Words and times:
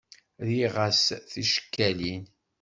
Rriɣ-as 0.47 1.03
ticekkalin. 1.31 2.25